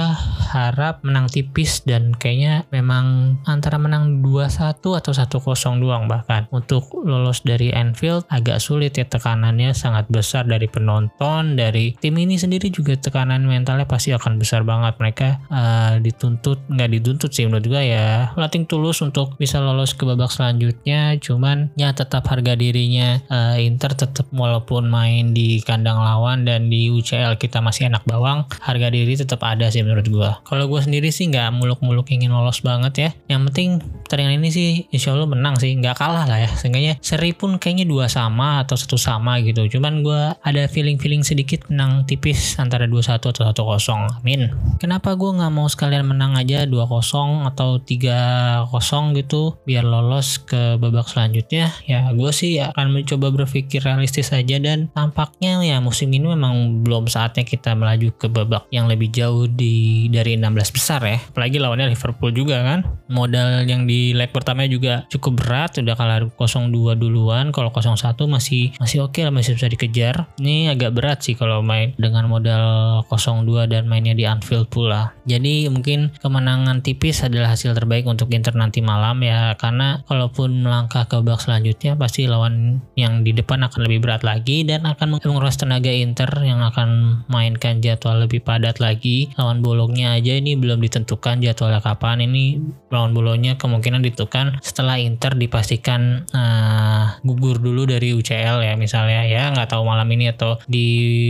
harap 0.53 1.01
menang 1.01 1.33
tipis 1.33 1.81
dan 1.81 2.13
kayaknya 2.13 2.69
memang 2.69 3.41
antara 3.49 3.81
menang 3.81 4.21
2-1 4.21 4.85
atau 4.85 5.17
1-0 5.17 5.81
doang 5.81 6.05
bahkan. 6.05 6.45
Untuk 6.53 6.93
lolos 6.93 7.41
dari 7.41 7.73
Anfield 7.73 8.29
agak 8.29 8.61
sulit 8.61 9.01
ya 9.01 9.09
tekanannya 9.09 9.73
sangat 9.73 10.05
besar 10.13 10.45
dari 10.45 10.69
penonton, 10.69 11.57
dari 11.57 11.97
tim 11.97 12.21
ini 12.21 12.37
sendiri 12.37 12.69
juga 12.69 12.93
tekanan 12.93 13.49
mentalnya 13.49 13.89
pasti 13.89 14.13
akan 14.13 14.37
besar 14.37 14.61
banget. 14.61 14.93
Mereka 15.01 15.54
uh, 15.55 15.95
dituntut, 16.03 16.59
nggak 16.67 16.89
dituntut 16.99 17.31
sih 17.31 17.47
menurut 17.47 17.63
gue 17.63 17.81
ya, 17.95 18.35
lating 18.35 18.67
tulus 18.67 18.99
untuk 18.99 19.39
bisa 19.39 19.63
lolos 19.63 19.95
ke 19.95 20.03
babak 20.03 20.27
selanjutnya. 20.29 21.15
Cuman 21.23 21.71
ya 21.79 21.95
tetap 21.95 22.27
harga 22.27 22.59
dirinya 22.59 23.23
uh, 23.31 23.55
Inter 23.55 23.95
tetap 23.95 24.27
walaupun 24.35 24.91
main 24.91 25.31
di 25.31 25.63
kandang 25.63 26.03
lawan 26.03 26.43
dan 26.43 26.67
di 26.67 26.91
UCL 26.91 27.39
kita 27.39 27.63
masih 27.63 27.87
enak 27.87 28.03
bawang, 28.03 28.43
harga 28.59 28.91
diri 28.91 29.15
tetap 29.15 29.39
ada 29.47 29.71
sih 29.71 29.81
menurut 29.81 30.05
gue. 30.05 30.31
Kalau 30.43 30.65
gue 30.67 30.81
sendiri 30.83 31.09
sih 31.09 31.31
nggak 31.31 31.55
muluk-muluk 31.55 32.11
ingin 32.11 32.35
lolos 32.35 32.59
banget 32.59 32.93
ya. 32.99 33.09
Yang 33.31 33.41
penting 33.51 33.69
pertandingan 34.05 34.43
ini 34.43 34.49
sih 34.51 34.69
insya 34.91 35.15
Allah 35.15 35.29
menang 35.31 35.55
sih, 35.55 35.71
nggak 35.71 35.95
kalah 35.95 36.27
lah 36.27 36.37
ya. 36.43 36.51
Seenggaknya 36.51 36.99
seri 36.99 37.31
pun 37.31 37.55
kayaknya 37.55 37.87
dua 37.87 38.11
sama 38.11 38.65
atau 38.65 38.75
satu 38.75 38.99
sama 38.99 39.39
gitu. 39.39 39.65
Cuman 39.71 40.03
gue 40.03 40.21
ada 40.35 40.61
feeling-feeling 40.67 41.23
sedikit 41.23 41.69
menang 41.71 42.03
tipis 42.09 42.57
antara 42.57 42.89
2-1 42.89 43.21
atau 43.21 43.31
1-0. 43.31 44.21
Amin. 44.21 44.51
Kenapa 44.81 45.13
gue 45.13 45.29
nggak 45.29 45.44
mau 45.49 45.67
sekalian 45.69 46.07
menang 46.07 46.37
aja 46.37 46.63
2-0 46.65 47.49
atau 47.49 47.81
3-0 47.81 49.17
gitu 49.19 49.57
biar 49.67 49.83
lolos 49.83 50.39
ke 50.41 50.77
babak 50.79 51.09
selanjutnya? 51.09 51.73
Ya 51.85 52.07
gue 52.13 52.31
sih 52.31 52.57
akan 52.61 52.95
mencoba 52.95 53.33
berpikir 53.33 53.83
realistis 53.83 54.31
saja 54.31 54.57
dan 54.61 54.87
tampaknya 54.95 55.61
ya 55.61 55.77
musim 55.83 56.09
ini 56.13 56.31
memang 56.31 56.85
belum 56.85 57.11
saatnya 57.11 57.43
kita 57.43 57.75
melaju 57.75 58.09
ke 58.15 58.27
babak 58.31 58.65
yang 58.71 58.87
lebih 58.87 59.11
jauh 59.11 59.45
di 59.49 60.07
dari 60.09 60.39
16 60.39 60.75
besar 60.75 61.01
ya. 61.03 61.17
Apalagi 61.19 61.59
lawannya 61.59 61.91
Liverpool 61.91 62.31
juga 62.31 62.63
kan. 62.63 62.79
Modal 63.11 63.67
yang 63.69 63.85
di 63.85 64.15
leg 64.15 64.31
pertama 64.31 64.65
juga 64.65 65.05
cukup 65.11 65.43
berat, 65.43 65.77
udah 65.77 65.95
kalah 65.95 66.19
0-2 66.25 66.97
duluan. 66.97 67.51
Kalau 67.51 67.69
0-1 67.69 68.15
masih 68.25 68.73
masih 68.79 69.03
oke 69.03 69.19
okay 69.19 69.21
lah 69.27 69.33
masih 69.35 69.59
bisa 69.59 69.67
dikejar. 69.69 70.15
Ini 70.39 70.73
agak 70.73 70.95
berat 70.95 71.19
sih 71.21 71.35
kalau 71.35 71.61
main 71.61 71.93
dengan 71.99 72.25
modal 72.31 73.01
0-2 73.11 73.69
dan 73.69 73.85
mainnya 73.85 74.15
di 74.15 74.23
Anfield 74.23 74.71
pula. 74.71 75.11
Jadi 75.27 75.34
mungkin 75.71 76.13
kemenangan 76.21 76.85
tipis 76.85 77.25
adalah 77.25 77.57
hasil 77.57 77.73
terbaik 77.73 78.05
untuk 78.05 78.29
Inter 78.31 78.53
nanti 78.53 78.79
malam 78.85 79.19
ya 79.25 79.57
karena 79.57 80.05
kalaupun 80.05 80.63
melangkah 80.63 81.09
ke 81.09 81.17
babak 81.19 81.41
selanjutnya 81.41 81.97
pasti 81.97 82.29
lawan 82.29 82.85
yang 82.93 83.25
di 83.25 83.33
depan 83.33 83.65
akan 83.65 83.89
lebih 83.89 84.05
berat 84.05 84.21
lagi 84.21 84.61
dan 84.61 84.85
akan 84.85 85.17
menguras 85.19 85.57
tenaga 85.57 85.89
Inter 85.89 86.29
yang 86.45 86.61
akan 86.61 87.21
mainkan 87.27 87.81
jadwal 87.81 88.21
lebih 88.21 88.45
padat 88.45 88.77
lagi. 88.77 89.33
Lawan 89.35 89.65
bolongnya 89.65 90.13
aja 90.15 90.37
ini 90.37 90.53
belum 90.53 90.79
ditentukan 90.79 91.41
jadwalnya 91.41 91.81
kapan. 91.81 92.23
Ini 92.29 92.61
lawan 92.93 93.17
bolongnya 93.17 93.57
kemungkinan 93.57 94.05
ditentukan 94.05 94.61
setelah 94.61 95.01
Inter 95.01 95.33
dipastikan 95.33 96.29
uh, 96.31 96.84
gugur 97.23 97.57
dulu 97.61 97.87
dari 97.89 98.13
UCL 98.13 98.63
ya 98.63 98.73
misalnya 98.77 99.25
ya 99.25 99.51
nggak 99.51 99.71
tahu 99.71 99.83
malam 99.85 100.07
ini 100.11 100.31
atau 100.31 100.59
di 100.65 100.85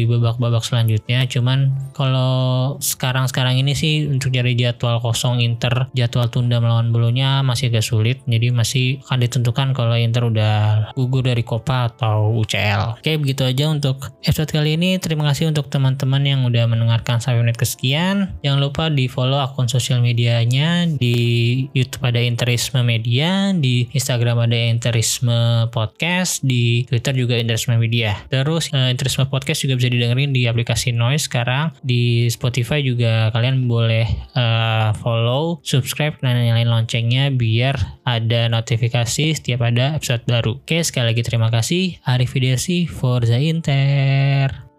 babak-babak 0.09 0.63
selanjutnya. 0.65 1.27
Cuman 1.29 1.73
kalau 1.93 2.75
sekarang-sekarang 2.79 3.59
ini 3.59 3.73
sih 3.77 4.07
untuk 4.09 4.33
cari 4.33 4.57
jadwal 4.57 4.99
kosong 4.99 5.39
Inter 5.43 5.87
jadwal 5.93 6.27
tunda 6.31 6.59
melawan 6.59 6.89
bolongnya 6.89 7.41
masih 7.45 7.71
agak 7.71 7.85
sulit. 7.85 8.17
Jadi 8.25 8.51
masih 8.51 8.99
akan 9.07 9.19
ditentukan 9.21 9.67
kalau 9.77 9.95
Inter 9.95 10.27
udah 10.27 10.55
gugur 10.97 11.25
dari 11.25 11.41
Copa 11.45 11.91
atau 11.93 12.33
UCL. 12.41 12.99
Oke 12.99 13.17
begitu 13.19 13.45
aja 13.45 13.69
untuk 13.69 14.11
episode 14.25 14.51
kali 14.51 14.75
ini. 14.79 14.97
Terima 14.97 15.27
kasih 15.29 15.49
untuk 15.49 15.67
teman-teman 15.69 16.21
yang 16.25 16.41
udah 16.47 16.65
mendengarkan 16.65 17.21
sampai 17.21 17.45
menit 17.45 17.57
kesekian. 17.59 18.35
Jangan 18.41 18.59
lupa 18.59 18.87
di 18.89 19.05
follow 19.07 19.39
akun 19.41 19.69
sosial 19.69 20.01
medianya 20.01 20.85
di 20.89 21.15
YouTube 21.73 22.05
ada 22.05 22.21
Interisme 22.21 22.81
Media, 22.81 23.51
di 23.53 23.87
Instagram 23.91 24.45
ada 24.45 24.57
Interisme 24.57 25.64
Podcast, 25.71 26.45
di 26.45 26.85
Twitter 26.85 27.15
juga 27.15 27.39
Interisme 27.39 27.79
Media. 27.79 28.15
Terus 28.29 28.69
uh, 28.73 28.93
Podcast 29.27 29.63
juga 29.63 29.79
bisa 29.79 29.89
didengerin 29.89 30.31
di 30.35 30.45
aplikasi 30.45 30.93
Noise 30.93 31.31
sekarang. 31.31 31.73
Di 31.81 32.29
Spotify 32.29 32.83
juga 32.85 33.33
kalian 33.33 33.65
boleh 33.65 34.05
uh, 34.35 34.93
follow, 34.99 35.63
subscribe, 35.65 36.17
dan 36.21 36.37
nyalain 36.37 36.69
loncengnya 36.69 37.33
biar 37.33 37.75
ada 38.05 38.51
notifikasi 38.51 39.33
setiap 39.33 39.65
ada 39.65 39.95
episode 39.97 40.21
baru. 40.29 40.61
Oke, 40.61 40.83
sekali 40.83 41.13
lagi 41.13 41.21
terima 41.25 41.49
kasih. 41.49 41.97
Arif 42.05 42.35
Forza 42.91 43.39
Inter. 43.39 44.74